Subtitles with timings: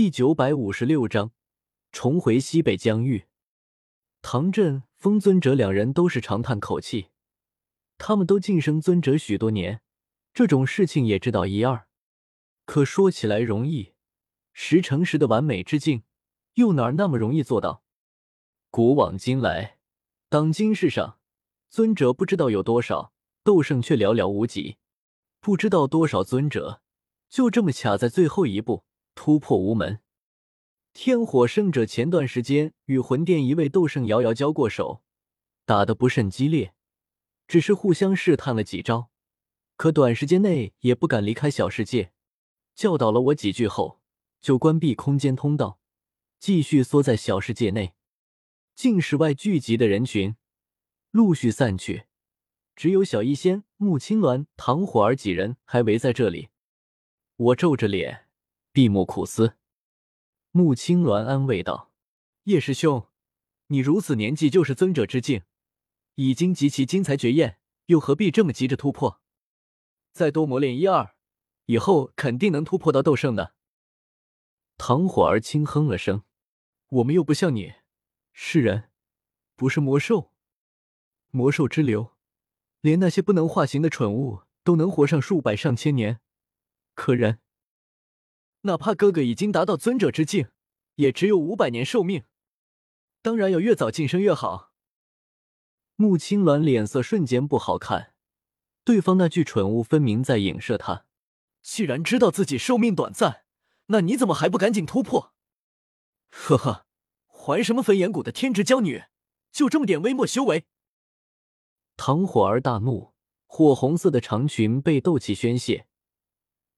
[0.00, 1.32] 第九百五十六章
[1.92, 3.26] 重回西北疆域。
[4.22, 7.08] 唐振、风尊者两人都是长叹口气，
[7.98, 9.82] 他们都晋升尊者许多年，
[10.32, 11.86] 这种事情也知道一二。
[12.64, 13.92] 可说起来容易，
[14.54, 16.04] 十成十的完美之境，
[16.54, 17.82] 又哪那么容易做到？
[18.70, 19.76] 古往今来，
[20.30, 21.18] 当今世上，
[21.68, 23.12] 尊者不知道有多少，
[23.44, 24.78] 斗圣却寥寥无几。
[25.40, 26.80] 不知道多少尊者
[27.28, 28.86] 就这么卡在最后一步，
[29.20, 30.00] 突破无门。
[30.94, 35.02] 天火圣者前段时间与魂殿一位斗圣遥遥交过手，
[35.66, 36.72] 打得不甚激烈，
[37.46, 39.10] 只是互相试探了几招，
[39.76, 42.12] 可短时间内也不敢离开小世界。
[42.74, 44.00] 教导了我几句后，
[44.40, 45.78] 就关闭空间通道，
[46.38, 47.92] 继续缩在小世界内。
[48.74, 50.34] 境室外聚集的人群
[51.10, 52.04] 陆续散去，
[52.74, 56.48] 只有小医仙、穆青鸾、唐火儿几人还围在这里。
[57.36, 58.29] 我皱着脸，
[58.72, 59.56] 闭目苦思。
[60.52, 61.92] 穆青鸾安慰道
[62.44, 63.08] ：“叶师兄，
[63.66, 65.42] 你如此年纪就是尊者之境，
[66.14, 69.20] 已经极其精彩绝艳，又何必这么急着突破？
[70.12, 71.14] 再多磨练一二，
[71.66, 73.54] 以后肯定能突破到斗圣的。”
[74.78, 76.22] 唐火儿轻哼了声
[76.88, 77.74] ：“我们又不像你，
[78.32, 78.90] 是人，
[79.56, 80.32] 不是魔兽。
[81.30, 82.16] 魔兽之流，
[82.80, 86.20] 连那些不能化形的蠢物都能活上数百上千年，
[86.94, 87.40] 可人……”
[88.62, 90.48] 哪怕哥哥已经达到尊者之境，
[90.96, 92.24] 也只有五百年寿命。
[93.22, 94.72] 当然要越早晋升越好。
[95.96, 98.14] 穆青鸾脸色瞬间不好看，
[98.84, 101.04] 对方那句蠢物分明在影射他。
[101.62, 103.44] 既然知道自己寿命短暂，
[103.86, 105.34] 那你怎么还不赶紧突破？
[106.30, 106.86] 呵呵，
[107.26, 109.04] 还什么焚炎谷的天之娇女？
[109.52, 110.64] 就这么点微末修为？
[111.96, 113.12] 唐火儿大怒，
[113.46, 115.86] 火红色的长裙被斗气宣泄，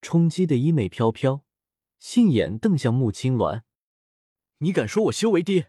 [0.01, 1.45] 冲击的衣袂飘飘。
[2.03, 3.63] 杏眼瞪向穆青鸾
[4.59, 5.67] ：“你敢说我修为低？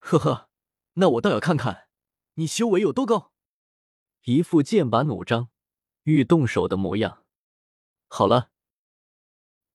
[0.00, 0.50] 呵呵，
[0.94, 1.86] 那我倒要看看
[2.34, 3.32] 你修为有多高！”
[4.26, 5.50] 一副剑拔弩张、
[6.02, 7.24] 欲动手的模样。
[8.08, 8.50] 好了，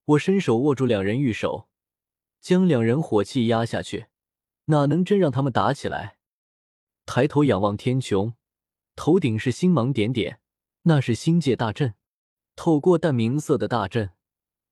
[0.04, 1.70] 我伸手握住两人玉手，
[2.42, 4.08] 将两人火气压下去，
[4.66, 6.18] 哪能真让他们打起来？
[7.06, 8.34] 抬头仰望天穹，
[8.94, 10.42] 头顶是星芒点点，
[10.82, 11.94] 那是星界大阵。
[12.54, 14.10] 透过淡明色的大阵。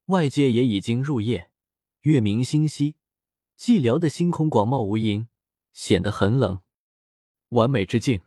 [0.07, 1.51] 外界也已经入夜，
[2.01, 2.97] 月明星稀，
[3.57, 5.29] 寂寥的星空广袤无垠，
[5.73, 6.61] 显得很冷。
[7.51, 8.23] 完美之境，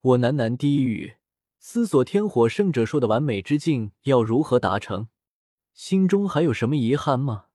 [0.00, 1.16] 我喃喃低语，
[1.58, 5.08] 思索天火圣者说的完美之境要如何达成，
[5.74, 7.46] 心中还有什么遗憾吗？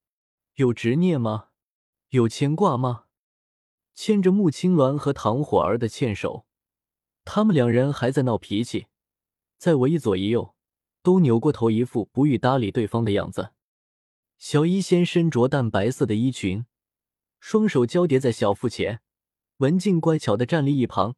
[0.55, 1.49] 有执念吗？
[2.09, 3.05] 有牵挂吗？
[3.93, 6.45] 牵着穆青鸾和唐火儿的纤手，
[7.23, 8.87] 他们两人还在闹脾气，
[9.57, 10.54] 在我一左一右。
[11.05, 13.51] 都扭过头，一副不欲搭理对方的样子。
[14.39, 16.65] 小医仙身着淡白色的衣裙，
[17.39, 19.01] 双手交叠在小腹前，
[19.57, 21.15] 文静乖巧的站立一旁，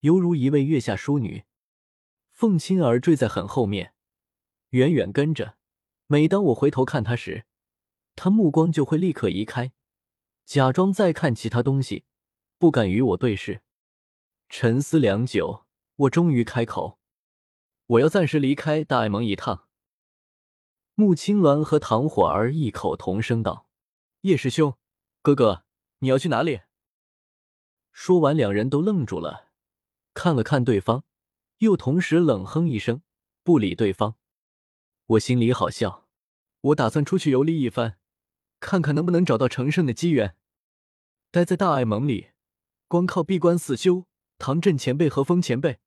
[0.00, 1.42] 犹如一位月下淑女。
[2.30, 3.94] 凤青儿坠在很后面，
[4.70, 5.56] 远远跟着。
[6.06, 7.44] 每当我回头看她时，
[8.14, 9.72] 她目光就会立刻移开，
[10.44, 12.04] 假装在看其他东西，
[12.56, 13.62] 不敢与我对视。
[14.48, 15.64] 沉思良久，
[15.96, 17.00] 我终于开口。
[17.86, 19.68] 我要暂时离开大爱盟一趟。
[20.94, 23.68] 穆青鸾和唐火儿异口同声道
[24.22, 24.78] ：“叶师兄，
[25.20, 25.64] 哥哥，
[25.98, 26.62] 你要去哪里？”
[27.92, 29.50] 说完，两人都愣住了，
[30.14, 31.04] 看了看对方，
[31.58, 33.02] 又同时冷哼一声，
[33.42, 34.16] 不理对方。
[35.06, 36.06] 我心里好笑，
[36.60, 37.98] 我打算出去游历一番，
[38.60, 40.36] 看看能不能找到成圣的机缘。
[41.30, 42.30] 待在大爱盟里，
[42.88, 44.06] 光靠闭关死修，
[44.38, 45.80] 唐震前辈和风前辈。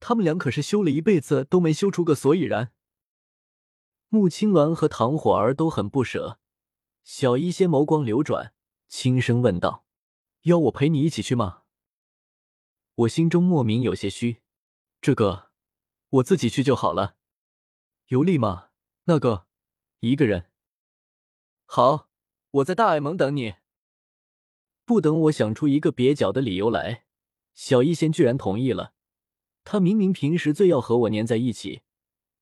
[0.00, 2.72] 他们俩可是修了一辈子都没修出个所以然。
[4.08, 6.38] 穆青鸾和唐火儿都很不舍，
[7.02, 8.54] 小医仙眸光流转，
[8.86, 9.84] 轻声问道
[10.42, 11.62] ：“要我陪你一起去吗？”
[12.94, 14.42] 我心中莫名有些虚，
[15.00, 15.50] 这个
[16.10, 17.16] 我自己去就好了。
[18.06, 18.68] 游历吗？
[19.04, 19.46] 那个
[20.00, 20.50] 一个人。
[21.66, 22.08] 好，
[22.50, 23.54] 我在大爱盟等你。
[24.84, 27.06] 不等我想出一个蹩脚的理由来，
[27.54, 28.93] 小医仙居然同意了。
[29.64, 31.82] 他明明平时最要和我黏在一起，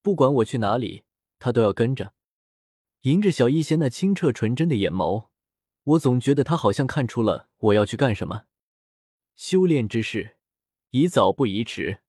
[0.03, 1.05] 不管我去哪里，
[1.39, 2.13] 他都要跟着。
[3.03, 5.29] 迎着小医仙那清澈纯真的眼眸，
[5.85, 8.45] 我总觉得他好像看出了我要去干什么。
[9.35, 10.37] 修炼之事，
[10.91, 12.01] 宜早不宜迟。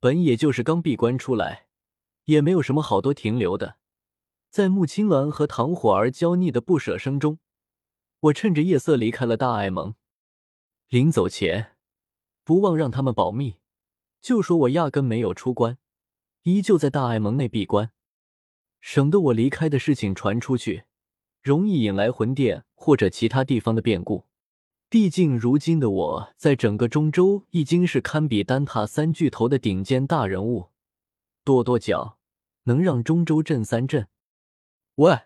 [0.00, 1.66] 本也就是刚闭关出来，
[2.26, 3.78] 也没有什么好多停留的。
[4.48, 7.40] 在穆青鸾和唐火儿娇腻的不舍声中，
[8.20, 9.96] 我趁着夜色离开了大爱盟。
[10.88, 11.76] 临走前，
[12.44, 13.56] 不忘让他们保密。
[14.20, 15.78] 就说我压根没有出关，
[16.42, 17.90] 依旧在大爱盟内闭关，
[18.80, 20.84] 省得我离开的事情传出去，
[21.42, 24.26] 容易引来魂殿或者其他地方的变故。
[24.90, 30.70] 毕竟如今的我在整个中州已经是堪比丹塔三巨头的顶尖大人物，
[31.44, 32.18] 跺跺脚
[32.64, 34.08] 能让中州震三震。
[34.94, 35.18] 喂！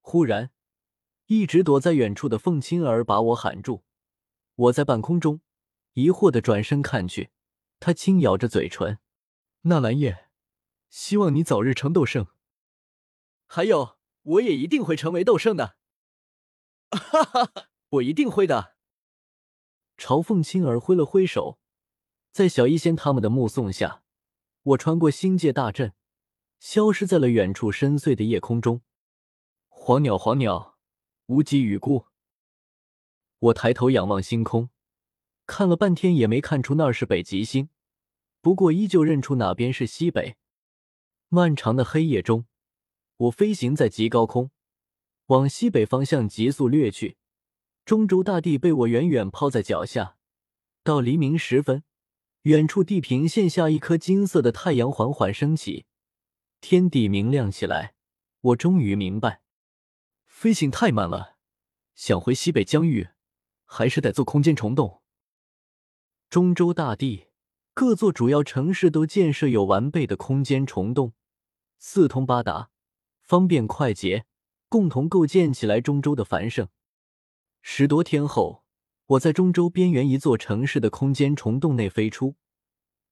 [0.00, 0.50] 忽然，
[1.26, 3.82] 一直躲在远处的凤青儿把我喊住。
[4.54, 5.40] 我在半空中
[5.94, 7.30] 疑惑的转身看去，
[7.80, 8.98] 他轻咬着嘴唇
[9.62, 10.28] ：“纳兰叶，
[10.88, 12.26] 希望你早日成斗圣。
[13.46, 15.76] 还有，我也一定会成为斗圣的。”
[16.90, 18.76] 哈哈哈，我一定会的。
[19.96, 21.58] 朝凤青儿挥了挥手，
[22.30, 24.02] 在小医仙他们的目送下，
[24.62, 25.94] 我穿过星界大阵，
[26.58, 28.82] 消失在了远处深邃的夜空中。
[29.68, 30.78] 黄鸟，黄鸟，
[31.26, 32.06] 无极与孤。
[33.38, 34.70] 我抬头仰望星空，
[35.48, 37.70] 看了半天也没看出那儿是北极星，
[38.42, 40.36] 不过依旧认出哪边是西北。
[41.28, 42.44] 漫长的黑夜中，
[43.16, 44.50] 我飞行在极高空，
[45.28, 47.16] 往西北方向急速掠去。
[47.86, 50.18] 中州大地被我远远抛在脚下。
[50.84, 51.82] 到黎明时分，
[52.42, 55.86] 远处地平线下一颗金色的太阳缓缓升起，
[56.60, 57.94] 天地明亮起来。
[58.42, 59.40] 我终于明白。
[60.26, 61.36] 飞行太慢了，
[61.94, 63.08] 想回西北疆域，
[63.64, 64.97] 还是得做空间虫洞。
[66.30, 67.28] 中州大地
[67.72, 71.14] 各座主要城市都建设有完备的空间虫洞，
[71.78, 72.68] 四通八达，
[73.22, 74.26] 方便快捷，
[74.68, 76.68] 共同构建起来中州的繁盛。
[77.62, 78.62] 十多天后，
[79.06, 82.36] 我在中州边缘一座城市的空间虫洞内飞出，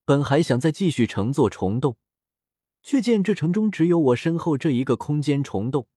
[0.04, 1.96] 本还想再继续乘坐虫洞，
[2.82, 5.88] 却见这城中只有我身后这一个空间虫洞。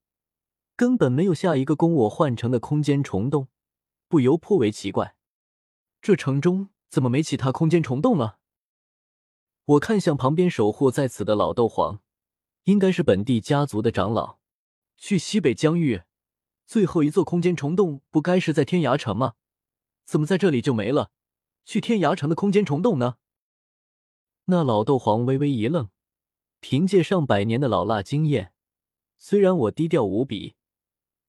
[0.78, 3.50] 根本没有下一个供我换乘的空间虫洞，
[4.08, 5.18] 不由颇为奇怪。
[6.02, 8.40] 这城中怎么没其他空间虫洞了？
[9.66, 12.02] 我看向旁边守护在此的老斗皇，
[12.64, 14.40] 应该是本地家族的长老。
[14.98, 16.02] 去西北疆域，
[16.66, 19.36] 最后一座空间虫洞不该是在天涯城吗？
[20.04, 21.12] 怎么在这里就没了？
[21.64, 23.18] 去天涯城的空间虫洞呢？
[24.46, 25.90] 那老斗皇微微一愣，
[26.60, 28.52] 凭借上百年的老辣经验，
[29.20, 30.56] 虽然我低调无比。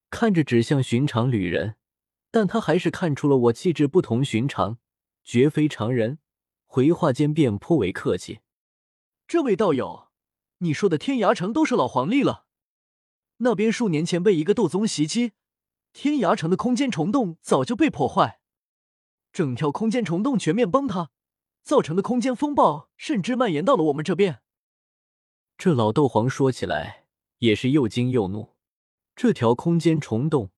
[0.09, 1.77] 看着只像寻常旅人，
[2.31, 4.79] 但他还是看出了我气质不同寻常，
[5.25, 6.19] 绝非常人。
[6.67, 8.41] 回话间便颇为客气
[9.27, 10.09] ：“这位道友，
[10.59, 12.47] 你说的天涯城都是老黄历了？
[13.39, 15.33] 那边数年前被一个斗宗袭击，
[15.93, 18.39] 天涯城的空间虫洞早就被破坏，
[19.33, 21.11] 整条空间虫洞全面崩塌，
[21.65, 24.43] 造成的空间风暴甚至蔓延到了我们这边。”
[25.59, 27.07] 这老斗皇说起来
[27.39, 28.55] 也是又惊又怒。
[29.17, 30.53] 这条空间虫洞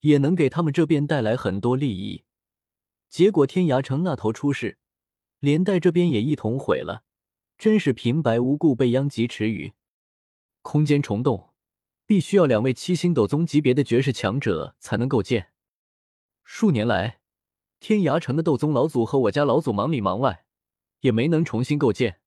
[0.00, 2.22] 也能给他们这边带来很多利益，
[3.08, 4.78] 结果天涯城那头出事，
[5.40, 7.04] 连带这边也一同毁了，
[7.56, 9.72] 真是平白无故被殃及池鱼。
[10.62, 11.50] 空间虫洞
[12.04, 15.52] 必须要两位七星斗宗级别的绝世强者才能构建，
[16.44, 17.20] 数年来，
[17.80, 20.44] 天涯城的斗宗老祖和我家老祖忙里忙外，
[21.00, 22.20] 也没能重新构建。